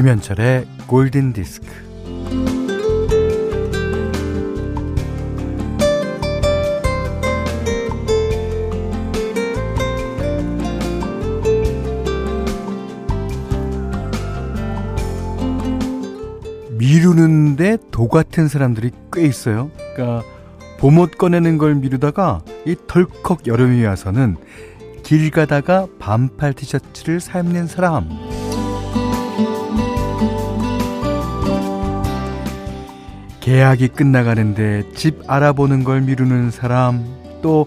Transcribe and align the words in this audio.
김현철의 0.00 0.66
골든 0.86 1.34
디스크. 1.34 1.66
미루는데 16.78 17.76
도 17.90 18.08
같은 18.08 18.48
사람들이 18.48 18.92
꽤 19.12 19.26
있어요. 19.26 19.70
그러니까 19.94 20.26
봄옷 20.78 21.18
꺼내는 21.18 21.58
걸 21.58 21.74
미루다가 21.74 22.40
이 22.64 22.74
덜컥 22.86 23.46
여름이 23.46 23.84
와서는 23.84 24.38
길 25.02 25.30
가다가 25.30 25.86
반팔 25.98 26.54
티셔츠를 26.54 27.20
사입는 27.20 27.66
사람. 27.66 28.39
계약이 33.50 33.88
끝나가는데 33.88 34.84
집 34.94 35.24
알아보는 35.26 35.82
걸 35.82 36.02
미루는 36.02 36.52
사람. 36.52 37.04
또 37.42 37.66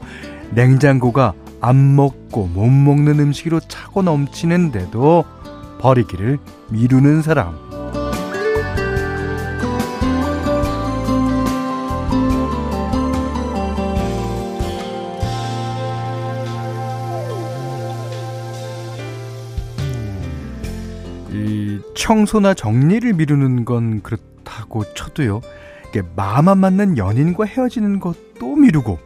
냉장고가 0.51 1.33
안 1.59 1.97
먹고 1.97 2.47
못 2.47 2.69
먹는 2.69 3.19
음식으로 3.19 3.59
차고 3.59 4.01
넘치는데도 4.01 5.25
버리기를 5.81 6.39
미루는 6.69 7.21
사람. 7.21 7.57
청소나 21.93 22.53
정리를 22.53 23.11
미루는 23.11 23.65
건 23.65 24.01
그렇다고 24.01 24.85
쳐도요. 24.93 25.41
이게 25.93 26.01
마음 26.15 26.47
안 26.47 26.57
맞는 26.57 26.97
연인과 26.97 27.45
헤어지는 27.45 27.99
것도 27.99 28.55
미루고, 28.55 28.97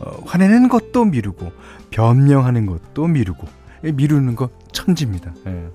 어, 0.00 0.10
화내는 0.26 0.68
것도 0.68 1.04
미루고, 1.04 1.52
변명하는 1.92 2.66
것도 2.66 3.06
미루고, 3.06 3.46
미루는 3.94 4.34
거 4.34 4.50
천지입니다. 4.72 5.32
예. 5.46 5.68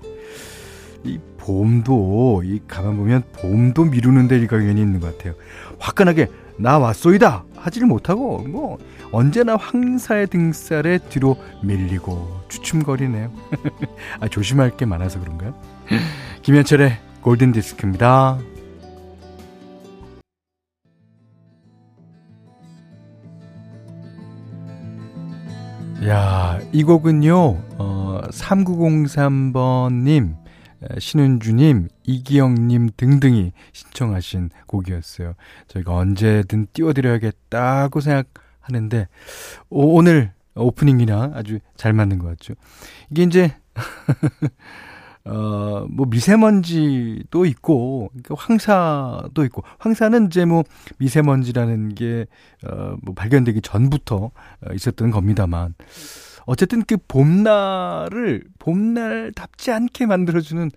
이 1.04 1.18
봄도, 1.38 2.42
이 2.44 2.60
가만 2.68 2.98
보면 2.98 3.22
봄도 3.32 3.86
미루는 3.86 4.28
데 4.28 4.36
일가견이 4.36 4.78
있는 4.78 5.00
것 5.00 5.16
같아요. 5.16 5.34
화끈하게, 5.78 6.28
나 6.58 6.78
왔소이다! 6.78 7.44
하지를 7.56 7.88
못하고, 7.88 8.44
뭐, 8.46 8.76
언제나 9.10 9.56
황사의 9.56 10.26
등살에 10.26 10.98
뒤로 11.08 11.38
밀리고, 11.62 12.42
주춤거리네요. 12.48 13.32
아, 14.20 14.28
조심할 14.28 14.76
게 14.76 14.84
많아서 14.84 15.18
그런가요? 15.18 15.54
김현철의 16.42 16.98
골든 17.22 17.52
디스크입니다. 17.52 18.38
야, 26.06 26.58
이 26.72 26.82
곡은요, 26.82 27.36
어, 27.78 28.20
3903번님, 28.30 30.36
신은주님, 30.98 31.88
이기영님 32.02 32.90
등등이 32.96 33.52
신청하신 33.72 34.50
곡이었어요. 34.66 35.34
저희가 35.68 35.94
언제든 35.94 36.66
띄워드려야겠다고 36.72 38.00
생각하는데, 38.00 39.06
오, 39.70 39.94
오늘 39.94 40.32
오프닝이랑 40.56 41.34
아주 41.34 41.60
잘 41.76 41.92
맞는 41.92 42.18
것 42.18 42.26
같죠. 42.28 42.54
이게 43.10 43.22
이제, 43.22 43.54
어, 45.24 45.86
뭐 45.88 46.06
미세먼지도 46.06 47.44
있고, 47.46 48.10
그러니까 48.12 48.34
황사도 48.36 49.44
있고, 49.44 49.62
황사는 49.78 50.26
이제 50.26 50.44
뭐 50.44 50.64
미세먼지라는 50.98 51.94
게, 51.94 52.26
어, 52.66 52.96
뭐 53.02 53.14
발견되기 53.14 53.60
전부터 53.62 54.16
어, 54.16 54.72
있었던 54.74 55.10
겁니다만, 55.10 55.74
어쨌든 56.44 56.82
그 56.82 56.96
봄날을 57.06 58.44
봄날답지 58.58 59.70
않게 59.70 60.06
만들어주는 60.06 60.70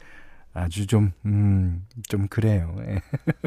아주 0.54 0.88
좀, 0.88 1.12
음, 1.26 1.86
좀 2.08 2.28
그래요. 2.28 2.76
예. 2.88 3.02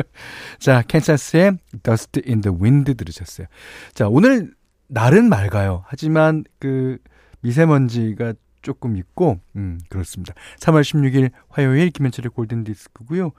자, 0.59 0.83
캔사스의 0.83 1.59
Dust 1.83 2.21
in 2.27 2.43
the 2.43 2.55
Wind 2.55 2.93
들으셨어요. 2.95 3.47
자, 3.95 4.09
오늘 4.09 4.53
날은 4.89 5.29
맑아요. 5.29 5.85
하지만 5.87 6.45
그 6.59 6.99
미세먼지가 7.41 8.35
조금 8.63 8.97
있고, 8.97 9.41
음, 9.57 9.79
그렇습니다. 9.89 10.35
3월 10.61 10.83
16일 10.83 11.31
화요일 11.49 11.91
김현철의 11.91 12.31
골든 12.31 12.65
디스크고요 12.65 13.33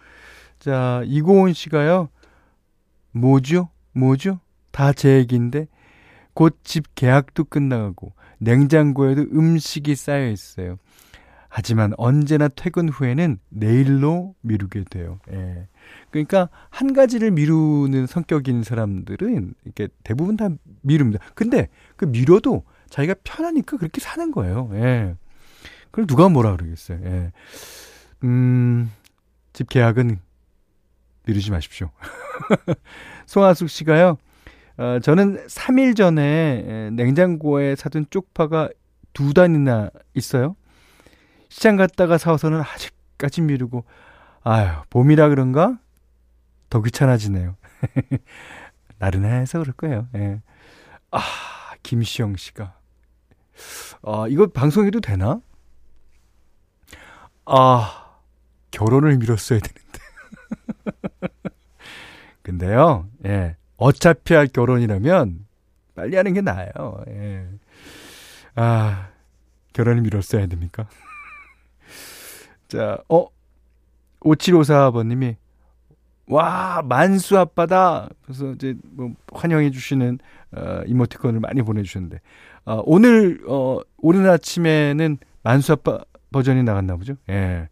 자, 0.60 1.02
이고은 1.06 1.54
씨가요, 1.54 2.10
뭐죠? 3.12 3.70
뭐죠? 3.94 4.40
다 4.72 4.94
제 4.94 5.18
얘기인데, 5.18 5.68
곧 6.34 6.58
집 6.64 6.96
계약도 6.96 7.46
끝나가고, 7.46 8.14
냉장고에도 8.40 9.22
음식이 9.24 9.96
쌓여 9.96 10.30
있어요. 10.30 10.78
하지만 11.52 11.94
언제나 11.98 12.48
퇴근 12.48 12.90
후에는 12.90 13.40
내일로 13.50 14.36
미루게 14.42 14.84
돼요. 14.92 15.20
예. 15.32 15.68
그러니까 16.12 16.48
한 16.70 16.94
가지를 16.94 17.32
미루는 17.32 18.06
성격인 18.06 18.62
사람들은 18.62 19.56
이렇게 19.66 19.88
대부분 20.04 20.38
다 20.38 20.50
미룹니다. 20.82 21.26
근데 21.34 21.68
그 21.96 22.06
미뤄도 22.06 22.64
자기가 22.90 23.16
편하니까 23.24 23.78
그렇게 23.78 24.02
사는 24.02 24.32
거예요. 24.32 24.70
예. 24.74 25.16
그럼 25.92 26.08
누가 26.08 26.30
뭐라 26.30 26.56
그러겠어요. 26.56 27.00
예. 27.04 27.32
음, 28.24 28.92
집 29.54 29.70
계약은 29.70 30.20
미루지 31.26 31.52
마십시오. 31.52 31.92
송하숙 33.28 33.70
씨가요, 33.70 34.18
어, 34.78 35.00
저는 35.02 35.46
3일 35.48 35.96
전에 35.96 36.90
냉장고에 36.94 37.76
사둔 37.76 38.06
쪽파가 38.10 38.70
두 39.14 39.34
단이나 39.34 39.90
있어요. 40.14 40.56
시장 41.50 41.76
갔다가 41.76 42.18
사와서는 42.18 42.62
아직까지 42.62 43.42
미루고, 43.42 43.84
아유, 44.44 44.70
봄이라 44.90 45.30
그런가? 45.30 45.78
더 46.70 46.82
귀찮아지네요. 46.82 47.56
나른해서 49.00 49.60
그럴 49.60 49.74
거예요. 49.74 50.08
예. 50.16 50.42
아, 51.12 51.20
김시영 51.84 52.36
씨가. 52.38 52.79
아, 54.04 54.26
이거 54.30 54.48
방송해도 54.48 55.02
되나? 55.02 55.42
아, 57.46 58.16
결혼을 58.72 59.18
미뤘어야 59.18 59.60
되는데. 59.60 60.00
근데요, 62.44 63.10
예. 63.26 63.56
어차피 63.78 64.34
할 64.34 64.48
결혼이라면 64.48 65.46
빨리 65.96 66.16
하는 66.16 66.34
게 66.34 66.42
나아요. 66.42 67.04
예. 67.08 67.48
아, 68.56 69.10
결혼을 69.74 70.02
미뤘어야 70.02 70.48
됩니까? 70.48 70.88
자, 72.68 72.98
어, 73.10 73.28
5754번님이, 74.22 75.36
와, 76.28 76.84
만수 76.84 77.38
아빠다! 77.38 78.10
그래서 78.22 78.52
이제 78.52 78.76
뭐 78.84 79.14
환영해 79.34 79.72
주시는, 79.72 80.20
어, 80.52 80.82
이모티콘을 80.86 81.40
많이 81.40 81.62
보내주셨는데, 81.62 82.20
어, 82.70 82.84
오늘, 82.86 83.40
어, 83.48 83.80
오늘 83.98 84.30
아침에는 84.30 85.18
만수 85.42 85.74
아빠 85.74 85.98
버전이 86.32 86.62
나갔나 86.62 86.96
보죠? 86.98 87.16
예. 87.28 87.68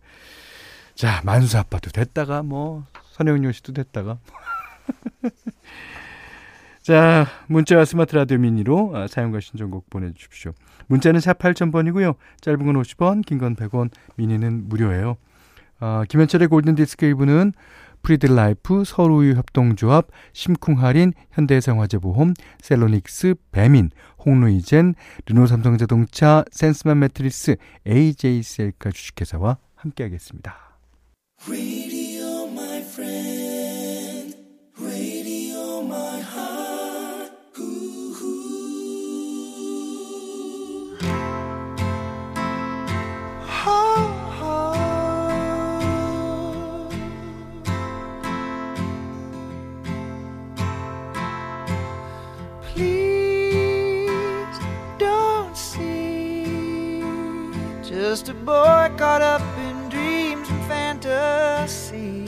자, 0.95 1.21
만수 1.23 1.55
아빠도 1.59 1.91
됐다가, 1.91 2.41
뭐, 2.41 2.83
선영윤 3.11 3.51
씨도 3.51 3.73
됐다가. 3.73 4.17
자, 6.81 7.27
문자와 7.47 7.85
스마트 7.85 8.15
라디오 8.15 8.39
미니로 8.39 8.93
아, 8.95 9.05
사용과 9.07 9.39
신청곡 9.39 9.87
보내주십시오. 9.91 10.53
문자는 10.87 11.19
샵 11.19 11.37
8000번이고요. 11.37 12.15
짧은 12.41 12.65
건 12.65 12.81
50원, 12.81 13.23
긴 13.23 13.37
건 13.39 13.55
100원, 13.55 13.91
미니는 14.15 14.67
무료예요. 14.67 15.17
아, 15.79 16.05
김현철의 16.09 16.47
골든디스크 16.47 17.05
1부는 17.13 17.53
프리드라이프, 18.07 18.85
서울우유 18.85 19.33
협동조합, 19.35 20.07
심쿵할인, 20.31 21.11
현대해상화재보험, 21.31 22.35
셀로닉스, 22.61 23.35
배민, 23.51 23.89
홍루이젠, 24.25 24.95
르노삼성자동차, 25.25 26.45
센스맘 26.49 26.99
매트리스, 26.99 27.57
AJ셀카 27.85 28.91
주식회사와 28.91 29.57
함께하겠습니다. 29.75 30.55
Just 58.17 58.29
a 58.29 58.33
boy 58.33 58.89
caught 58.97 59.21
up 59.21 59.43
in 59.59 59.89
dreams 59.89 60.49
and 60.49 60.67
fantasies. 60.67 62.26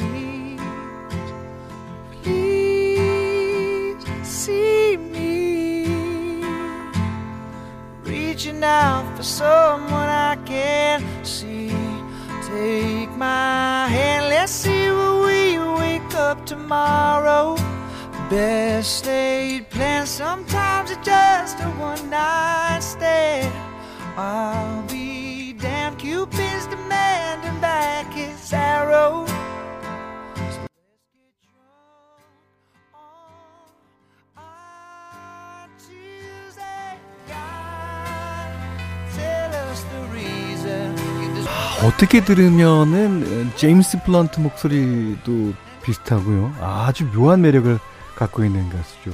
어떻게 41.85 42.23
들으면은 42.23 43.55
제임스 43.55 44.03
블런트 44.03 44.41
목소리도 44.41 45.53
비슷하고요. 45.83 46.53
아주 46.59 47.09
묘한 47.11 47.41
매력을 47.41 47.79
갖고 48.15 48.43
있는 48.43 48.69
가수죠. 48.69 49.11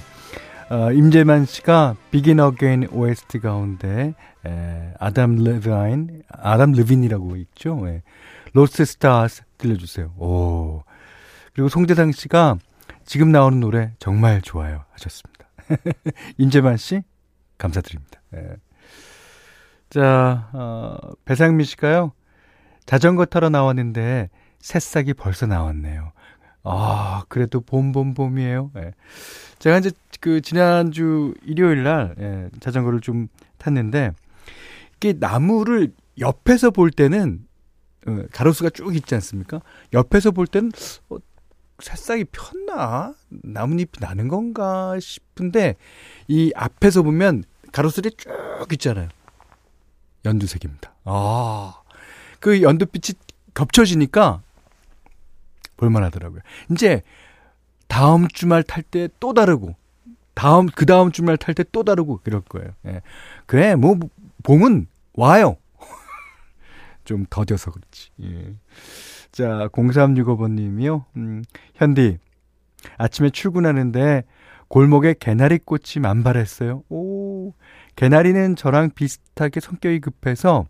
어, 0.72 0.92
임재만 0.92 1.46
씨가 1.46 1.96
Begin 2.10 2.40
Again 2.40 2.88
OST 2.92 3.40
가운데 3.40 4.16
에, 4.48 4.94
아담 5.00 5.36
레바인, 5.36 6.24
아담 6.28 6.72
르빈이라고 6.72 7.36
있죠. 7.36 7.84
예. 7.88 8.02
Lost 8.54 8.84
Stars 8.86 9.44
들려주세요. 9.60 10.08
오. 10.18 10.84
그리고 11.54 11.70
송재상 11.70 12.14
씨가 12.14 12.58
지금 13.06 13.32
나오는 13.32 13.60
노래 13.60 13.94
정말 14.00 14.42
좋아요 14.42 14.86
하셨습니다. 14.94 15.46
임재만 16.40 16.78
씨 16.78 17.04
감사드립니다. 17.60 18.22
예. 18.36 18.56
자, 19.92 20.50
어, 20.54 20.98
배상미 21.26 21.64
씨가요. 21.64 22.12
자전거 22.86 23.26
타러 23.26 23.50
나왔는데 23.50 24.30
새싹이 24.60 25.14
벌써 25.14 25.46
나왔네요. 25.46 26.12
아, 26.64 27.24
그래도 27.30 27.62
봄, 27.62 27.92
봄, 27.92 28.14
봄이에요. 28.14 28.72
예. 28.78 28.94
제가 29.60 29.78
이제 29.78 29.92
그 30.20 30.42
지난주 30.42 31.34
일요일 31.44 31.84
날 31.84 32.16
예, 32.20 32.50
자전거를 32.60 33.02
좀 33.02 33.28
탔는데 33.58 34.12
이게 34.98 35.14
나무를 35.14 35.94
옆에서 36.20 36.72
볼 36.72 36.90
때는 36.90 37.46
어, 38.08 38.24
가로수가 38.32 38.72
쭉 38.72 38.96
있지 38.96 39.14
않습니까? 39.16 39.62
옆에서 39.94 40.32
볼 40.32 40.48
때는 40.48 40.72
어, 41.10 41.18
새싹이 41.80 42.26
폈나? 42.26 43.14
나뭇잎이 43.30 43.90
나는 44.00 44.28
건가 44.28 44.98
싶은데 45.00 45.76
이 46.28 46.52
앞에서 46.56 47.04
보면 47.04 47.44
가로수들이 47.72 48.16
쭉 48.16 48.32
있잖아요. 48.74 49.10
연두색입니다. 50.26 50.96
아, 51.04 51.82
그 52.46 52.62
연두빛이 52.62 53.18
겹쳐지니까 53.56 54.44
볼만하더라고요. 55.78 56.42
이제 56.70 57.02
다음 57.88 58.28
주말 58.28 58.62
탈 58.62 58.84
때 58.84 59.10
또 59.20 59.34
다르고 59.34 59.76
다음 60.36 60.68
그 60.68 60.86
다음 60.86 61.12
주말 61.12 61.38
탈 61.38 61.56
때 61.56 61.64
또 61.72 61.82
다르고 61.84 62.20
그럴 62.24 62.42
거예요. 62.42 62.70
예. 62.86 63.02
그래 63.48 63.74
뭐 63.74 63.98
봄은 64.44 64.86
와요. 65.16 65.58
좀 67.04 67.26
더뎌서 67.32 67.72
그렇지. 67.72 68.12
예. 68.22 68.54
자 69.32 69.68
0365번님이요. 69.70 71.06
음, 71.18 71.44
현디 71.74 72.20
아침에 73.00 73.32
출근하는데 73.32 74.24
골목에 74.68 75.16
개나리 75.20 75.58
꽃이 75.58 76.00
만발했어요. 76.00 76.84
오 76.90 77.54
개나리는 77.96 78.56
저랑 78.56 78.92
비슷하게 78.92 79.60
성격이 79.62 80.00
급해서 80.02 80.68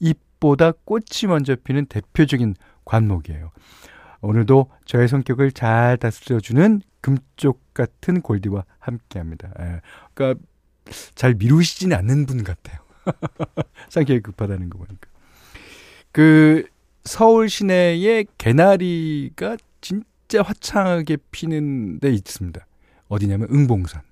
잎 0.00 0.27
보다 0.40 0.72
꽃이 0.72 1.26
먼저 1.28 1.56
피는 1.56 1.86
대표적인 1.86 2.54
관목이에요. 2.84 3.50
오늘도 4.20 4.70
저의 4.84 5.08
성격을 5.08 5.52
잘 5.52 5.96
다스려주는 5.96 6.82
금쪽 7.00 7.62
같은 7.74 8.20
골디와 8.20 8.64
함께 8.78 9.18
합니다. 9.18 9.50
예. 9.60 9.80
그러니까 10.14 10.40
잘 11.14 11.34
미루시지는 11.34 11.96
않는 11.96 12.26
분 12.26 12.42
같아요. 12.42 12.80
성격이 13.90 14.20
급하다는 14.20 14.70
거 14.70 14.78
보니까. 14.78 15.08
그 16.12 16.64
서울 17.04 17.48
시내에 17.48 18.24
개나리가 18.38 19.56
진짜 19.80 20.42
화창하게 20.42 21.18
피는 21.30 22.00
데 22.00 22.10
있습니다. 22.10 22.66
어디냐면 23.08 23.48
응봉산. 23.50 24.02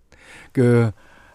그 0.52 0.90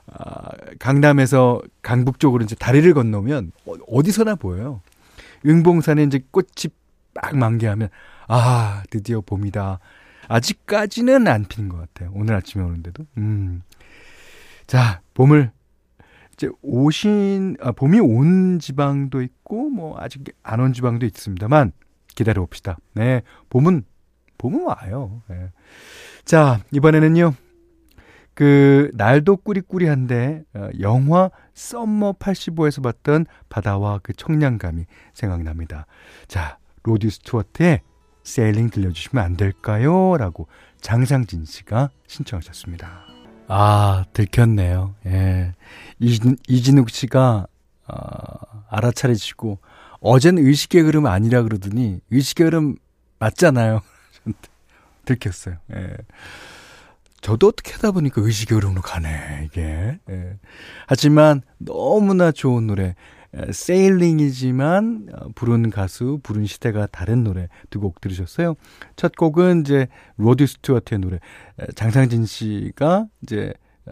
아, 0.07 0.49
강남에서 0.79 1.61
강북 1.81 2.19
쪽으로 2.19 2.43
이제 2.43 2.55
다리를 2.55 2.93
건너면 2.93 3.51
어, 3.91 3.97
어디서나 3.97 4.35
보여요. 4.35 4.81
응봉산에 5.45 6.03
이제 6.03 6.19
꽃이 6.31 6.71
막 7.13 7.35
만개하면 7.35 7.89
아 8.27 8.83
드디어 8.89 9.21
봄이다. 9.21 9.79
아직까지는 10.27 11.27
안 11.27 11.45
피는 11.45 11.69
것 11.69 11.77
같아요. 11.77 12.11
오늘 12.13 12.35
아침에 12.35 12.63
오는데도. 12.63 13.05
음. 13.17 13.61
자 14.67 15.01
봄을 15.13 15.51
이제 16.33 16.49
오신 16.61 17.57
아, 17.61 17.71
봄이 17.71 17.99
온 17.99 18.59
지방도 18.59 19.21
있고 19.21 19.69
뭐 19.69 19.97
아직 19.99 20.23
안 20.43 20.59
온 20.61 20.73
지방도 20.73 21.05
있습니다만 21.05 21.71
기다려 22.15 22.41
봅시다. 22.41 22.77
네 22.93 23.21
봄은 23.49 23.83
봄은 24.37 24.63
와요. 24.63 25.21
네. 25.27 25.49
자 26.23 26.61
이번에는요. 26.71 27.33
그 28.41 28.89
날도 28.95 29.37
꾸리꾸리한데 29.37 30.41
어, 30.55 30.69
영화 30.79 31.29
Summer 31.53 32.13
85에서 32.13 32.81
봤던 32.81 33.27
바다와 33.49 33.99
그 34.01 34.13
청량감이 34.13 34.85
생각납니다. 35.13 35.85
자 36.27 36.57
로드 36.81 37.11
스튜어트의 37.11 37.81
Sailing 38.23 38.71
들려주시면 38.71 39.23
안 39.23 39.37
될까요? 39.37 40.17
라고 40.17 40.47
장상진 40.79 41.45
씨가 41.45 41.91
신청하셨습니다. 42.07 43.03
아, 43.47 44.05
들켰네요. 44.11 44.95
예. 45.05 45.53
이진, 45.99 46.35
이진욱 46.47 46.89
씨가, 46.89 47.45
어, 47.89 48.63
알아차리시고, 48.69 49.59
어젠 49.99 50.39
의식의 50.39 50.81
흐름 50.81 51.05
아니라 51.05 51.43
그러더니, 51.43 51.99
의식의 52.09 52.45
흐름 52.45 52.77
맞잖아요. 53.19 53.81
들켰어요. 55.05 55.57
예. 55.75 55.97
저도 57.21 57.47
어떻게 57.49 57.71
하다 57.73 57.91
보니까 57.91 58.21
의식의 58.21 58.57
흐름으로 58.57 58.81
가네, 58.81 59.45
이게. 59.45 59.99
예. 60.09 60.39
하지만 60.87 61.41
너무나 61.59 62.31
좋은 62.31 62.67
노래. 62.67 62.95
세일링이지만 63.49 65.07
어, 65.13 65.29
부른 65.35 65.69
가수, 65.69 66.19
부른 66.21 66.45
시대가 66.45 66.85
다른 66.87 67.23
노래 67.23 67.47
두 67.69 67.79
곡 67.79 68.01
들으셨어요. 68.01 68.55
첫 68.97 69.15
곡은 69.15 69.61
이제 69.61 69.87
로디 70.17 70.47
스튜어트의 70.47 70.99
노래 70.99 71.17
장상진 71.75 72.25
씨가 72.25 73.07
이제 73.23 73.53
어, 73.85 73.91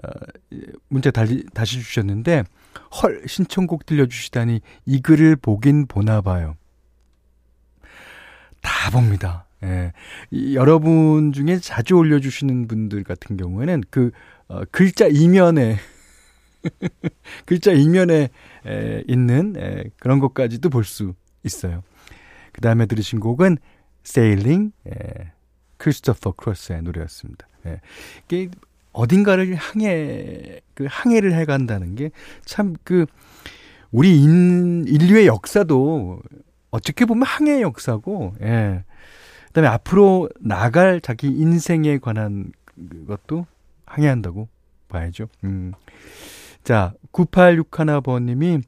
문자 0.90 1.10
다시, 1.10 1.46
다시 1.54 1.80
주셨는데 1.82 2.44
헐 3.02 3.24
신청곡 3.28 3.86
들려주시다니 3.86 4.60
이 4.86 5.02
글을 5.02 5.38
보긴 5.38 5.88
보나 5.88 6.20
봐요. 6.20 6.56
다 8.62 8.92
봅니다. 8.92 9.46
예. 9.64 9.94
이, 10.32 10.56
여러분 10.56 11.32
중에 11.34 11.60
자주 11.60 11.96
올려주시는 11.96 12.68
분들 12.68 13.04
같은 13.04 13.38
경우에는 13.38 13.84
그 13.90 14.12
어, 14.48 14.62
글자 14.72 15.08
이면에 15.08 15.78
글자 17.46 17.72
이면에 17.72 18.30
에, 18.66 19.04
있는 19.08 19.56
에, 19.58 19.84
그런 20.00 20.20
것까지도 20.20 20.70
볼 20.70 20.84
수 20.84 21.14
있어요. 21.44 21.84
그 22.52 22.62
다음에 22.62 22.86
들으신 22.86 23.20
곡은 23.20 23.58
Sailing, 24.06 24.72
에, 24.88 25.32
크리스토퍼 25.78 26.34
크로스의 26.34 26.82
노래였습니다. 26.82 27.48
에, 27.66 27.80
이게 28.26 28.50
어딘가를 28.92 29.56
향해 29.56 30.60
그 30.74 30.86
항해를 30.90 31.34
해간다는 31.34 31.96
게 31.96 32.10
참 32.46 32.74
그 32.84 33.06
우리 33.92 34.22
인, 34.22 34.86
인류의 34.88 35.28
역사도 35.28 36.22
어떻게 36.72 37.06
보면 37.06 37.24
항해의 37.26 37.62
역사고, 37.64 38.36
예. 38.42 38.84
그다음에 39.50 39.68
앞으로 39.68 40.30
나갈 40.40 41.02
자기 41.02 41.28
인생에 41.28 41.98
관한 42.00 42.52
것도 43.08 43.46
항해한다고 43.86 44.48
봐야죠. 44.88 45.28
음. 45.44 45.74
자, 46.64 46.94
9861번님이 47.12 48.64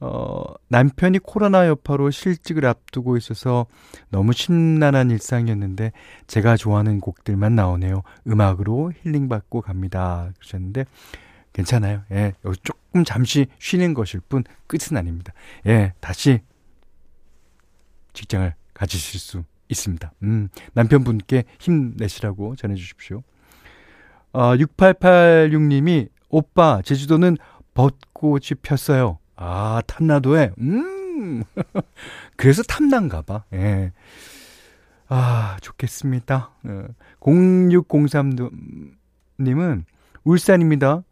어, 0.00 0.42
남편이 0.66 1.20
코로나 1.20 1.68
여파로 1.68 2.10
실직을 2.10 2.66
앞두고 2.66 3.16
있어서 3.16 3.66
너무 4.10 4.32
심란한 4.32 5.12
일상이었는데 5.12 5.92
제가 6.26 6.56
좋아하는 6.56 6.98
곡들만 7.00 7.54
나오네요. 7.54 8.02
음악으로 8.26 8.92
힐링받고 9.02 9.60
갑니다. 9.60 10.32
그러셨는데 10.38 10.86
괜찮아요. 11.52 12.02
예, 12.10 12.32
여기 12.44 12.58
조금 12.64 13.04
잠시 13.04 13.46
쉬는 13.60 13.94
것일 13.94 14.20
뿐 14.28 14.42
끝은 14.66 14.96
아닙니다. 14.96 15.32
예, 15.66 15.92
다시 16.00 16.40
직장을 18.12 18.52
가지실 18.74 19.20
수 19.20 19.44
있습니다. 19.72 20.12
음, 20.22 20.48
남편분께 20.74 21.44
힘내시라고 21.58 22.56
전해주십시오. 22.56 23.22
어, 24.32 24.54
6886님이 24.56 26.08
오빠 26.28 26.82
제주도는 26.82 27.36
벚꽃이 27.74 28.50
폈어요. 28.62 29.18
아 29.36 29.80
탐나도에 29.86 30.52
음 30.58 31.44
그래서 32.36 32.62
탐난가 32.62 33.22
봐. 33.22 33.44
예. 33.52 33.92
아 35.08 35.56
좋겠습니다. 35.60 36.50
어, 36.64 36.86
0603님은 37.20 39.84
울산입니다. 40.24 41.02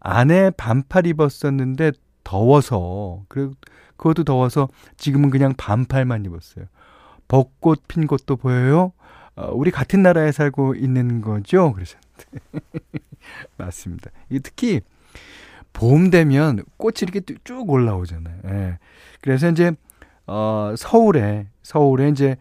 아내 0.00 0.50
반팔 0.50 1.06
입었었는데 1.06 1.92
더워서 2.24 3.22
그래 3.28 3.50
그것도 3.96 4.24
더워서 4.24 4.68
지금은 4.96 5.30
그냥 5.30 5.54
반팔만 5.56 6.24
입었어요. 6.24 6.64
벚꽃 7.30 7.86
핀 7.86 8.08
곳도 8.08 8.34
보여요? 8.34 8.92
어, 9.36 9.50
우리 9.52 9.70
같은 9.70 10.02
나라에 10.02 10.32
살고 10.32 10.74
있는 10.74 11.20
거죠? 11.20 11.72
그러셨는데. 11.72 12.24
맞습니다. 13.56 14.10
이 14.30 14.40
특히 14.40 14.80
봄 15.72 16.10
되면 16.10 16.64
꽃이 16.76 16.94
이렇게 17.02 17.20
쭉 17.44 17.70
올라오잖아요. 17.70 18.40
예. 18.46 18.78
그래서 19.20 19.48
이제 19.48 19.70
어 20.26 20.74
서울에 20.76 21.46
서울에 21.62 22.08
이제 22.08 22.36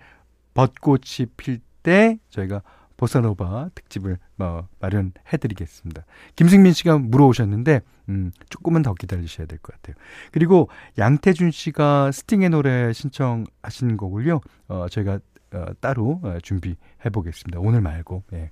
벚꽃이 0.55 1.27
필 1.37 1.59
때 1.83 2.17
저희가 2.31 2.63
보사노바 2.99 3.69
특집을 3.75 4.17
뭐 4.35 4.67
마련해 4.81 5.37
드리겠습니다. 5.39 6.03
김승민 6.35 6.73
씨가 6.73 6.97
물어오셨는데 6.97 7.79
음 8.09 8.31
조금은 8.49 8.81
더 8.81 8.93
기다리셔야 8.93 9.47
될 9.47 9.57
것 9.59 9.73
같아요. 9.75 9.95
그리고 10.33 10.67
양태준 10.97 11.51
씨가 11.51 12.11
스팅의 12.11 12.49
노래 12.49 12.91
신청하신 12.91 13.95
곡을요. 13.95 14.41
어 14.67 14.87
저희가 14.89 15.19
어, 15.53 15.65
따로 15.79 16.19
어, 16.23 16.37
준비해 16.43 16.75
보겠습니다. 17.11 17.59
오늘 17.59 17.81
말고. 17.81 18.23
예. 18.33 18.51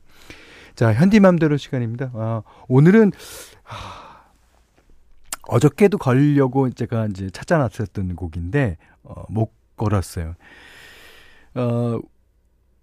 자, 0.76 0.94
현디맘대로 0.94 1.58
시간입니다. 1.58 2.12
아, 2.14 2.42
오늘은 2.68 3.12
아, 3.66 4.32
어저께도 5.44 5.98
걸려고 5.98 6.70
제가 6.70 7.08
이제 7.08 7.30
찾아놨었던 7.30 8.16
곡인데 8.16 8.78
어, 9.04 9.24
못 9.30 9.52
걸었어요. 9.76 10.36
어, 11.56 12.00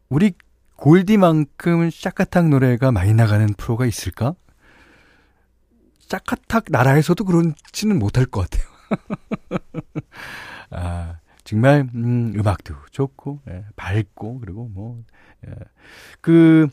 우리 0.09 0.33
골디만큼 0.76 1.90
샤카탁 1.90 2.49
노래가 2.49 2.93
많이 2.93 3.14
나가는 3.14 3.47
프로가 3.54 3.87
있을까? 3.87 4.35
샤카탁 6.00 6.66
나라에서도 6.69 7.25
그렇지는 7.25 7.99
못할 7.99 8.26
것 8.26 8.49
같아요. 8.49 8.75
아, 10.71 11.19
정말 11.45 11.88
음, 11.95 12.35
음악도 12.37 12.75
좋고 12.90 13.40
예, 13.50 13.64
밝고 13.76 14.40
그리고 14.40 14.69
뭐 14.73 15.02
예. 15.47 15.54
그 16.21 16.69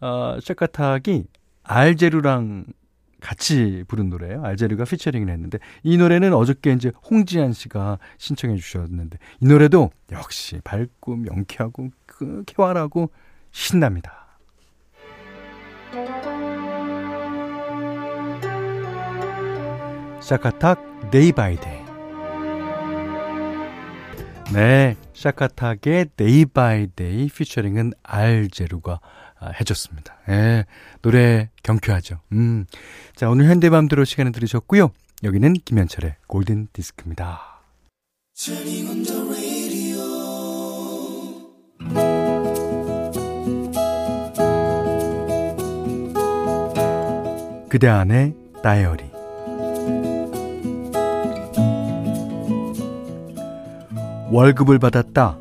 어, 0.00 0.38
샤카탁이 0.42 1.24
알제루랑 1.62 2.66
같이 3.20 3.84
부른 3.86 4.08
노래예요. 4.08 4.42
알제르가 4.42 4.84
피처링을 4.84 5.30
했는데 5.30 5.58
이 5.82 5.98
노래는 5.98 6.32
어저께 6.32 6.72
이제 6.72 6.90
홍지한 7.10 7.52
씨가 7.52 7.98
신청해 8.18 8.56
주셨는데 8.56 9.18
이 9.40 9.46
노래도 9.46 9.90
역시 10.10 10.60
밝고 10.64 11.16
명쾌하고 11.16 11.90
그 12.06 12.42
쾌활하고 12.46 13.10
신납니다. 13.52 14.38
샤카탁 20.20 21.10
Day 21.10 21.32
by 21.32 21.56
Day 21.56 21.80
네, 24.52 24.96
샤카탁의 25.14 26.10
Day 26.16 26.44
by 26.44 26.88
Day 26.94 27.28
featuring은 27.28 27.92
알 28.02 28.24
재로가 28.24 29.00
아, 29.38 29.50
해줬습니다. 29.58 30.18
예, 30.28 30.66
노래 31.02 31.50
경쾌하죠. 31.62 32.20
음. 32.32 32.66
자, 33.14 33.30
오늘 33.30 33.46
현대밤대로 33.46 34.04
시간을 34.04 34.32
들으셨고요. 34.32 34.90
여기는 35.22 35.54
김현철의 35.64 36.16
골든 36.26 36.68
디스크입니다. 36.72 37.60
그대 47.70 47.88
안의 47.88 48.34
다이어리. 48.62 49.04
월급을 54.30 54.78
받았다. 54.78 55.38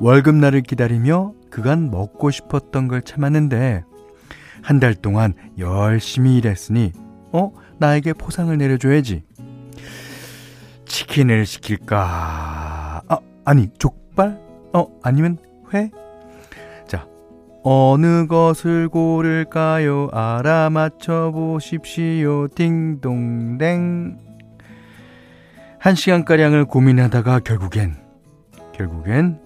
월급날을 0.00 0.62
기다리며 0.62 1.34
그간 1.50 1.90
먹고 1.90 2.30
싶었던 2.30 2.88
걸 2.88 3.02
참았는데 3.02 3.84
한 4.62 4.78
달 4.80 4.94
동안 4.94 5.34
열심히 5.58 6.36
일했으니 6.36 6.92
어 7.32 7.52
나에게 7.78 8.12
포상을 8.12 8.56
내려줘야지. 8.56 9.22
치킨을 10.86 11.46
시킬까? 11.46 13.02
아 13.08 13.18
아니 13.44 13.68
족발? 13.78 14.38
어 14.72 14.86
아니면 15.02 15.38
회? 15.72 15.90
자 15.90 15.96
어느 17.62 18.26
것을 18.26 18.88
고를까요 18.88 20.08
알아맞혀 20.12 21.30
보십시오 21.32 22.48
딩동댕 22.48 24.18
한 25.78 25.94
시간가량을 25.94 26.64
고민하다가 26.66 27.40
결국엔 27.40 27.96
결국엔 28.72 29.40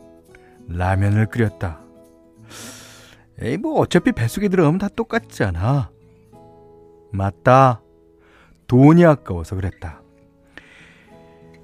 라면을 0.69 1.27
끓였다 1.27 1.85
에이, 3.41 3.57
뭐, 3.57 3.81
어차피 3.81 4.13
뱃속에 4.13 4.49
들어가면 4.49 4.79
다 4.79 4.89
똑같잖아. 4.89 5.91
맞다. 7.13 7.81
돈이 8.67 9.05
아까워서 9.05 9.57
그랬다. 9.57 10.03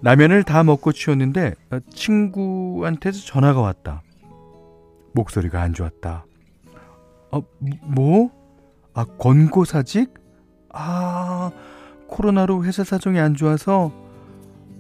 라면을 0.03 0.43
다 0.43 0.65
먹고 0.65 0.93
치웠는데, 0.93 1.55
어, 1.71 1.79
친구한테서 1.91 3.25
전화가 3.25 3.61
왔다. 3.61 4.03
목소리가 5.13 5.61
안 5.61 5.75
좋았다. 5.75 6.25
어, 7.33 7.43
뭐? 7.83 8.31
아, 8.95 9.05
권고사직? 9.05 10.15
아, 10.73 11.51
코로나로 12.09 12.65
회사 12.65 12.85
사정이 12.85 13.19
안 13.19 13.35
좋아서? 13.35 13.93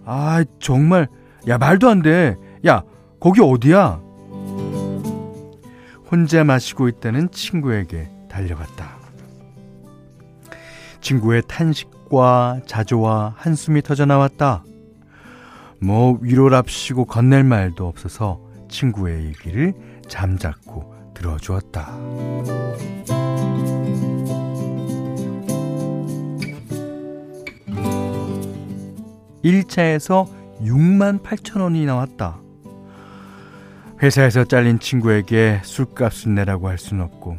아, 0.04 0.44
정말. 0.58 1.08
야, 1.48 1.58
말도 1.58 1.88
안 1.88 2.02
돼. 2.02 2.36
야, 2.66 2.82
거기 3.20 3.40
어디야? 3.40 4.00
혼자 6.10 6.42
마시고 6.42 6.88
있다는 6.88 7.30
친구에게 7.30 8.10
달려갔다. 8.28 8.98
친구의 11.00 11.42
탄식과 11.46 12.60
자조와 12.66 13.34
한숨이 13.36 13.82
터져 13.82 14.06
나왔다. 14.06 14.64
뭐 15.80 16.18
위로랍시고 16.20 17.06
건넬 17.06 17.44
말도 17.44 17.86
없어서 17.86 18.40
친구의 18.68 19.26
얘기를 19.26 19.72
잠자코 20.08 20.89
들어주었다. 21.20 21.86
1차에서 29.44 30.26
6만 30.62 31.22
8천 31.22 31.60
원이 31.62 31.86
나왔다. 31.86 32.40
회사에서 34.02 34.44
잘린 34.44 34.78
친구에게 34.78 35.60
술값을 35.62 36.34
내라고 36.34 36.68
할 36.68 36.78
순 36.78 37.00
없고 37.00 37.38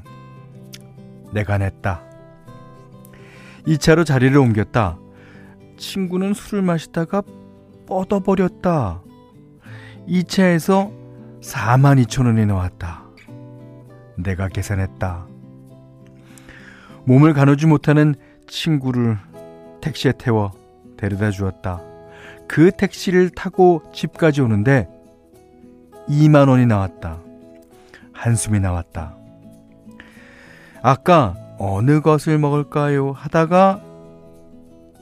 내가 1.33 1.57
냈다. 1.57 2.01
2차로 3.67 4.05
자리를 4.05 4.35
옮겼다. 4.37 4.97
친구는 5.77 6.33
술을 6.33 6.61
마시다가 6.63 7.21
뻗어버렸다. 7.87 9.01
2차에서 10.07 10.91
4만 11.41 12.03
2천 12.05 12.25
원이 12.25 12.45
나왔다. 12.45 13.00
내가 14.23 14.47
계산했다. 14.47 15.25
몸을 17.05 17.33
가누지 17.33 17.67
못하는 17.67 18.15
친구를 18.47 19.17
택시에 19.81 20.13
태워 20.17 20.51
데려다 20.97 21.31
주었다. 21.31 21.81
그 22.47 22.71
택시를 22.71 23.29
타고 23.29 23.81
집까지 23.93 24.41
오는데 24.41 24.87
2만 26.07 26.49
원이 26.49 26.65
나왔다. 26.65 27.19
한숨이 28.13 28.59
나왔다. 28.59 29.15
아까 30.81 31.35
어느 31.57 32.01
것을 32.01 32.37
먹을까요? 32.37 33.11
하다가 33.11 33.81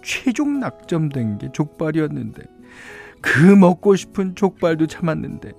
최종 0.04 0.60
낙점된 0.60 1.38
게 1.40 1.50
족발이었는데 1.52 2.44
그 3.22 3.40
먹고 3.40 3.96
싶은 3.96 4.36
족발도 4.36 4.88
참았는데 4.88 5.52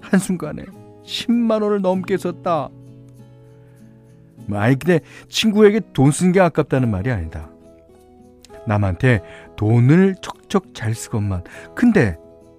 한순간에 0.00 0.64
10만 1.10 1.62
원을 1.62 1.80
넘게 1.80 2.16
썼다. 2.16 2.68
뭐 4.46 4.58
아니 4.58 4.78
근데 4.78 5.00
친구에게 5.28 5.80
돈 5.92 6.10
쓴 6.12 6.32
게 6.32 6.40
아깝다는 6.40 6.90
말이 6.90 7.10
아니다. 7.10 7.50
남한테 8.66 9.20
돈을 9.56 10.16
척척 10.22 10.74
잘 10.74 10.94
쓰건만. 10.94 11.42
근데 11.74 12.16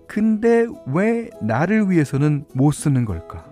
근데 0.08 0.66
왜 0.88 1.30
나를 1.42 1.90
위해서는 1.90 2.46
못 2.54 2.72
쓰는 2.74 3.06
걸까? 3.06 3.46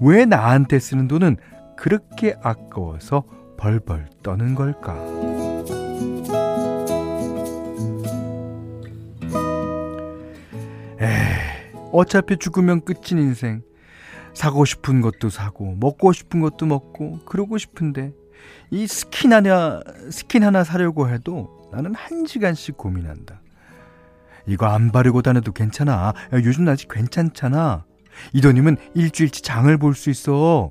왜 0.00 0.24
나한테 0.24 0.78
쓰는 0.78 1.06
돈은 1.08 1.36
그렇게 1.76 2.34
아까워서 2.42 3.24
벌벌 3.58 4.06
떠는 4.22 4.54
걸까? 4.54 4.96
에이, 11.00 11.08
어차피 11.92 12.36
죽으면 12.36 12.80
끝인 12.82 13.18
인생. 13.18 13.62
사고 14.38 14.64
싶은 14.64 15.00
것도 15.00 15.30
사고, 15.30 15.74
먹고 15.80 16.12
싶은 16.12 16.38
것도 16.38 16.64
먹고, 16.64 17.18
그러고 17.24 17.58
싶은데, 17.58 18.12
이 18.70 18.86
스킨 18.86 19.32
하나, 19.32 19.80
스킨 20.12 20.44
하나 20.44 20.62
사려고 20.62 21.08
해도 21.08 21.68
나는 21.72 21.92
한 21.96 22.24
시간씩 22.24 22.76
고민한다. 22.76 23.42
이거 24.46 24.66
안 24.66 24.92
바르고 24.92 25.22
다녀도 25.22 25.50
괜찮아. 25.50 25.92
야, 25.92 26.14
요즘 26.32 26.68
아직 26.68 26.86
괜찮잖아. 26.88 27.84
이 28.32 28.40
돈이면 28.40 28.76
일주일치 28.94 29.42
장을 29.42 29.76
볼 29.76 29.94
수 29.94 30.08
있어. 30.08 30.70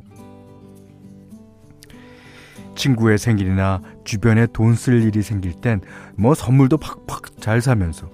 친구의 2.75 3.17
생일이나 3.17 3.81
주변에 4.05 4.47
돈 4.47 4.75
쓸 4.75 5.03
일이 5.03 5.21
생길 5.21 5.53
땐 5.59 5.81
뭐 6.15 6.36
선물도 6.36 6.77
팍팍 6.77 7.41
잘 7.41 7.59
사면서 7.59 8.09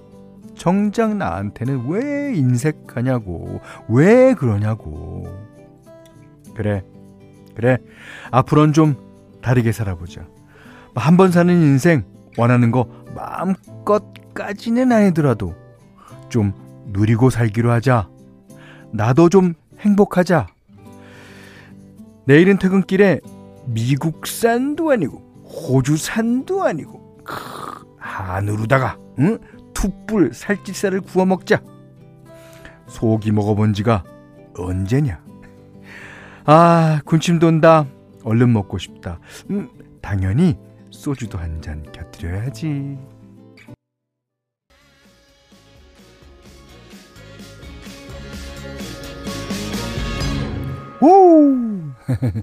정작 0.56 1.16
나한테는 1.16 1.86
왜 1.88 2.34
인색하냐고 2.34 3.60
왜 3.88 4.34
그러냐고. 4.34 5.24
그래 6.54 6.84
그래. 7.54 7.78
앞으로는 8.30 8.72
좀 8.72 8.96
다르게 9.42 9.72
살아보자. 9.72 10.26
한 10.96 11.16
번 11.16 11.30
사는 11.32 11.52
인생 11.52 12.04
원하는 12.38 12.70
거 12.70 12.86
마음껏까지는 13.14 14.90
아니더라도 14.92 15.54
좀 16.28 16.52
누리고 16.86 17.30
살기로 17.30 17.70
하자. 17.70 18.08
나도 18.92 19.28
좀 19.28 19.54
행복하자. 19.80 20.46
내일은 22.26 22.58
퇴근길에 22.58 23.20
미국산도 23.66 24.90
아니고 24.90 25.18
호주산도 25.44 26.64
아니고 26.64 27.18
크, 27.24 27.86
한우로다가 27.98 28.96
응? 29.18 29.38
툭불 29.88 30.32
살찌살을 30.32 31.02
구워 31.02 31.26
먹자. 31.26 31.62
속이 32.86 33.32
먹어본 33.32 33.74
지가 33.74 34.02
언제냐? 34.56 35.22
아 36.46 37.02
군침 37.04 37.38
돈다. 37.38 37.86
얼른 38.24 38.50
먹고 38.50 38.78
싶다. 38.78 39.18
음, 39.50 39.68
당연히 40.00 40.56
소주도 40.90 41.36
한 41.36 41.60
잔 41.60 41.82
곁들여야지. 41.92 42.96
오! 51.00 51.54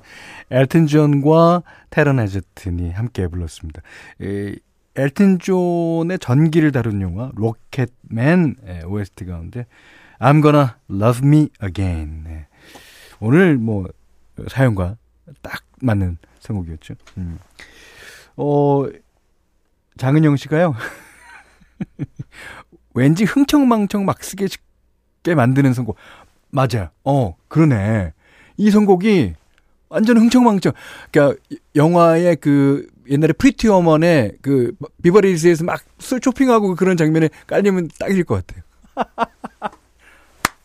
엘튼 0.51 0.87
존과 0.87 1.63
테런 1.89 2.19
에저튼이 2.19 2.91
함께 2.91 3.27
불렀습니다. 3.27 3.81
에, 4.21 4.55
엘튼 4.95 5.39
존의 5.39 6.19
전기를 6.19 6.71
다룬 6.71 7.01
영화 7.01 7.31
로켓맨 7.35 8.55
OST 8.85 9.25
가운데 9.25 9.65
I'm 10.19 10.41
gonna 10.43 10.71
love 10.89 11.25
me 11.25 11.49
again. 11.63 12.23
네. 12.25 12.47
오늘 13.19 13.57
뭐 13.57 13.87
사연과 14.47 14.97
딱 15.41 15.63
맞는 15.81 16.17
선곡이었죠. 16.39 16.95
음. 17.17 17.39
어 18.35 18.85
장은영 19.97 20.35
씨가요. 20.35 20.75
왠지 22.93 23.23
흥청망청 23.23 24.05
막 24.05 24.23
쓰게 24.23 24.47
쉽게 24.47 25.35
만드는 25.35 25.73
선곡. 25.73 25.95
맞아요. 26.49 26.89
어, 27.03 27.35
그러네. 27.47 28.13
이 28.57 28.71
선곡이 28.71 29.35
완전 29.91 30.17
흥청망청. 30.17 30.71
그러니까 31.11 31.39
영화의 31.75 32.37
그 32.37 32.87
옛날에 33.09 33.33
Pretty 33.33 33.67
Woman의 33.67 34.37
그 34.41 34.73
비버리힐스에서 35.03 35.63
막 35.65 35.81
술 35.99 36.19
쇼핑하고 36.23 36.75
그런 36.75 36.97
장면에 36.97 37.29
깔리면 37.45 37.89
딱일 37.99 38.23
것 38.23 38.43
같아요. 38.45 38.63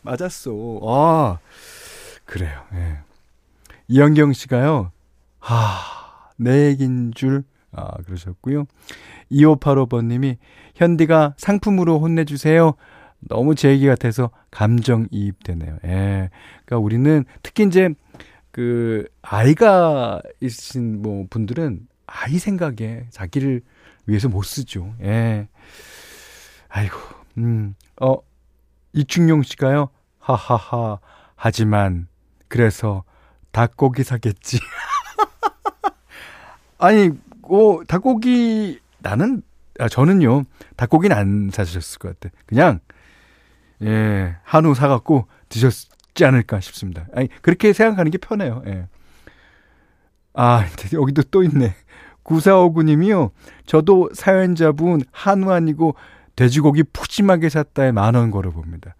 맞았어. 0.01 0.51
아 0.83 1.37
그래요. 2.25 2.59
예. 2.73 2.97
이영경 3.87 4.33
씨가요. 4.33 4.91
하, 5.39 5.77
내 6.37 6.67
얘긴 6.67 7.11
줄 7.13 7.43
아, 7.71 7.91
그러셨고요. 8.05 8.65
2585번님이 9.31 10.37
현디가 10.75 11.35
상품으로 11.37 11.99
혼내주세요. 11.99 12.73
너무 13.19 13.55
제 13.55 13.69
얘기 13.69 13.85
같아서 13.87 14.31
감정이입되네요. 14.51 15.77
예. 15.85 16.29
그러니까 16.65 16.77
우리는 16.83 17.25
특히 17.43 17.63
이제 17.65 17.89
그 18.57 19.07
아이가 19.21 20.19
있으신 20.41 21.03
뭐 21.03 21.27
분들은 21.29 21.87
아이 22.07 22.39
생각에 22.39 23.05
자기를 23.11 23.61
위해서 24.07 24.29
못 24.29 24.41
쓰죠. 24.41 24.95
예. 25.03 25.47
아이고, 26.67 26.97
음, 27.37 27.75
어, 28.01 28.15
이충용 28.93 29.43
씨가요, 29.43 29.89
하하하, 30.17 30.97
하지만, 31.35 32.07
그래서, 32.47 33.03
닭고기 33.51 34.03
사겠지. 34.03 34.57
아니, 36.79 37.11
뭐, 37.47 37.83
닭고기, 37.83 38.79
나는, 38.97 39.43
아, 39.77 39.87
저는요, 39.87 40.45
닭고기는 40.77 41.15
안 41.15 41.51
사셨을 41.53 41.99
것 41.99 42.19
같아. 42.19 42.33
그냥, 42.47 42.79
예, 43.83 44.35
한우 44.41 44.73
사 44.73 44.87
갖고 44.87 45.27
드셨 45.47 45.96
지 46.17 46.25
않을까 46.25 46.59
싶습니다. 46.59 47.07
아니, 47.13 47.29
그렇게 47.41 47.71
생각하는 47.71 48.11
게 48.11 48.17
편해요. 48.17 48.61
예. 48.67 48.87
아, 50.33 50.65
여기도 50.93 51.21
또 51.23 51.43
있네. 51.43 51.73
9459님이요. 52.25 53.31
저도 53.65 54.09
사연자분 54.13 55.01
한우 55.11 55.51
아니고 55.51 55.95
돼지고기 56.35 56.83
푸짐하게 56.83 57.49
샀다에 57.49 57.91
만 57.91 58.15
원 58.15 58.31
걸어봅니다. 58.31 58.95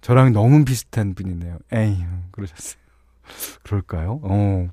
저랑 0.00 0.32
너무 0.32 0.64
비슷한 0.64 1.14
분이네요. 1.14 1.58
에이, 1.72 2.04
그러셨어요. 2.32 2.80
그럴까요? 3.62 4.20
어. 4.22 4.68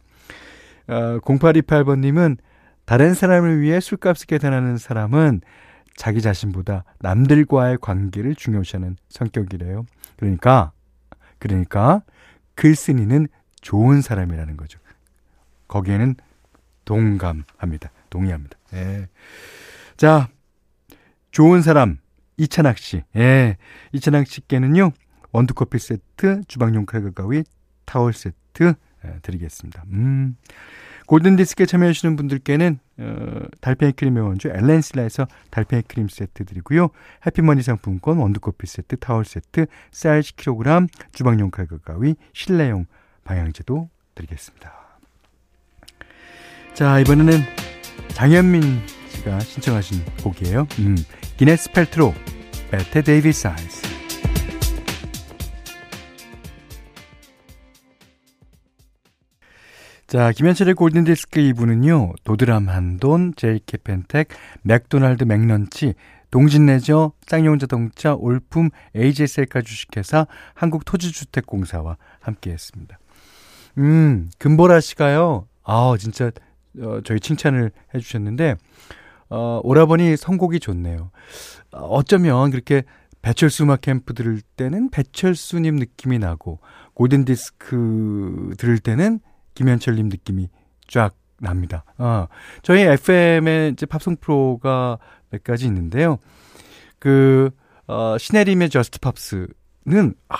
아, 0.87 1.19
0828번님은 1.19 2.37
다른 2.85 3.13
사람을 3.13 3.61
위해 3.61 3.79
술값을 3.79 4.25
계산하는 4.25 4.77
사람은 4.77 5.41
자기 5.95 6.21
자신보다 6.21 6.83
남들과의 6.99 7.77
관계를 7.79 8.33
중요시하는 8.35 8.95
성격이래요. 9.09 9.85
그러니까, 10.17 10.71
그러니까 11.39 12.01
글쓴이는 12.55 13.27
좋은 13.61 14.01
사람이라는 14.01 14.57
거죠. 14.57 14.79
거기에는 15.67 16.15
동감합니다. 16.85 17.91
동의합니다. 18.09 18.57
예. 18.73 19.07
자, 19.97 20.29
좋은 21.31 21.61
사람, 21.61 21.97
이찬학 22.37 22.77
씨. 22.77 23.03
예. 23.15 23.57
이찬학 23.91 24.27
씨께는요, 24.27 24.91
원두커피 25.31 25.77
세트, 25.77 26.41
주방용 26.47 26.85
칼과 26.85 27.11
가위, 27.11 27.43
타월 27.85 28.13
세트 28.13 28.73
예, 29.05 29.19
드리겠습니다. 29.21 29.83
음. 29.91 30.35
골든디스크에 31.09 31.65
참여하시는 31.65 32.15
분들께는 32.15 32.77
어, 32.99 33.41
달팽이 33.61 33.93
크림의 33.93 34.21
원주 34.21 34.49
엘렌실라에서 34.49 35.27
달팽이 35.49 35.81
크림 35.87 36.07
세트 36.07 36.45
드리고요. 36.45 36.89
해피머니 37.25 37.63
상품권 37.63 38.19
원두커피 38.19 38.67
세트, 38.67 38.97
타월 38.97 39.25
세트, 39.25 39.65
쌀 39.91 40.21
10kg, 40.21 40.87
주방용 41.11 41.49
칼과 41.49 41.79
가위, 41.79 42.13
실내용 42.33 42.85
방향제도 43.23 43.89
드리겠습니다. 44.13 44.71
자, 46.75 46.99
이번에는 46.99 47.39
장현민 48.09 48.61
씨가 49.09 49.39
신청하신 49.39 50.05
곡이에요. 50.23 50.67
음, 50.77 50.95
기네스 51.37 51.71
펠트로, 51.71 52.13
Bette 52.69 53.01
Davis 53.01 53.33
Eyes. 53.33 53.88
자, 60.09 60.31
김현철의 60.31 60.73
골든디스크 60.73 61.39
2부는요, 61.39 62.15
도드람 62.23 62.67
한돈, 62.67 63.33
JK 63.35 63.77
펜텍, 63.83 64.29
맥도날드 64.63 65.23
맥런치, 65.23 65.93
동진레저, 66.31 67.11
쌍용자동차, 67.27 68.15
올품, 68.15 68.71
AJ셀카 68.95 69.61
주식회사, 69.61 70.25
한국토지주택공사와 70.55 71.97
함께 72.21 72.49
했습니다. 72.49 72.97
음, 73.77 74.31
금보라 74.39 74.79
씨가요, 74.79 75.47
아 75.63 75.93
진짜 75.99 76.31
어, 76.81 77.01
저희 77.03 77.19
칭찬을 77.19 77.71
해주셨는데 77.93 78.55
어, 79.29 79.61
오라버니 79.63 80.17
선곡이 80.17 80.59
좋네요. 80.59 81.11
어, 81.71 81.79
어쩌면 81.81 82.49
그렇게 82.49 82.81
배철수 83.21 83.61
음악 83.61 83.81
캠프 83.81 84.15
들을 84.15 84.41
때는 84.57 84.89
배철수님 84.89 85.75
느낌이 85.75 86.17
나고 86.17 86.61
골든 86.95 87.25
디스크 87.25 88.55
들을 88.57 88.79
때는 88.79 89.19
김현철님 89.59 90.07
느낌이 90.07 90.47
쫙 90.87 91.13
납니다. 91.41 91.83
어, 91.97 92.27
저희 92.63 92.79
FM에 92.83 93.71
이제 93.73 93.85
팝송 93.85 94.15
프로가 94.21 94.99
몇 95.31 95.43
가지 95.43 95.65
있는데요. 95.65 96.17
그, 96.97 97.49
어, 97.85 98.17
신혜림의 98.17 98.69
Just 98.69 99.01
Pops는, 99.01 100.15
아, 100.29 100.37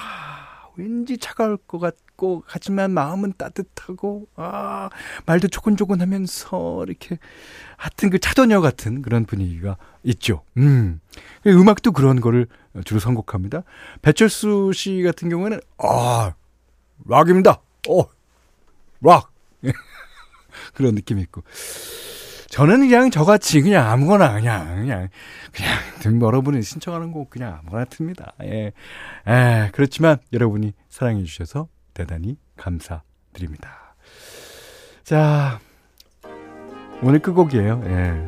왠지 0.77 1.17
차가울 1.17 1.58
것 1.58 1.79
같고, 1.79 2.43
하지만 2.47 2.91
마음은 2.91 3.34
따뜻하고, 3.38 4.27
아, 4.38 4.89
말도 5.25 5.49
조곤조곤 5.49 5.99
하면서, 5.99 6.86
이렇게, 6.88 7.17
하여튼 7.75 8.12
그 8.12 8.19
차도녀 8.19 8.62
같은 8.62 9.01
그런 9.01 9.25
분위기가 9.25 9.75
있죠. 10.03 10.43
음. 10.55 11.01
음악도 11.45 11.91
그런 11.91 12.21
거를 12.21 12.47
주로 12.86 13.01
선곡합니다. 13.01 13.63
배철수 14.01 14.71
씨 14.73 15.01
같은 15.03 15.27
경우에는, 15.27 15.60
아, 15.79 16.34
락입니다. 17.05 17.62
어, 17.89 18.18
락. 19.02 19.32
그런 20.74 20.96
느낌이 20.96 21.22
있고. 21.24 21.44
저는 22.50 22.80
그냥 22.80 23.12
저같이 23.12 23.62
그냥 23.62 23.88
아무거나 23.90 24.34
그냥 24.34 24.76
그냥 24.76 25.10
그냥 26.02 26.22
여러분이 26.22 26.64
신청하는 26.64 27.12
곡 27.12 27.30
그냥 27.30 27.60
아무거나 27.60 27.86
틉니다. 27.86 28.34
예. 28.44 28.72
에, 29.28 29.70
그렇지만 29.72 30.18
여러분이 30.34 30.74
사랑해 30.90 31.24
주셔서 31.24 31.68
대단히 31.94 32.38
감사드립니다. 32.58 33.96
자, 35.04 35.60
오늘 37.02 37.20
끝곡이에요. 37.20 37.84
예. 37.86 38.28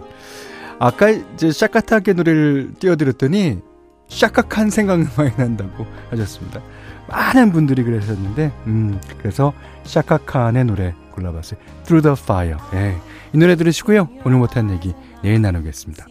아까 0.79 1.09
이제 1.09 1.51
샤카타게 1.51 2.13
노래를 2.13 2.73
띄워드렸더니 2.79 3.59
샤카한 4.07 4.69
생각이 4.69 5.05
많이 5.15 5.35
난다고 5.35 5.85
하셨습니다. 6.09 6.61
많은 7.11 7.51
분들이 7.51 7.83
그러셨는데, 7.83 8.51
음, 8.67 8.99
그래서 9.19 9.53
샤카칸의 9.83 10.65
노래 10.65 10.93
골라봤어요. 11.11 11.59
Through 11.83 12.03
the 12.03 12.15
Fire. 12.17 12.57
예. 12.73 12.95
이 13.33 13.37
노래 13.37 13.55
들으시고요. 13.55 14.09
오늘 14.25 14.37
못한 14.37 14.71
얘기 14.71 14.93
내일 15.21 15.41
나누겠습니다. 15.41 16.10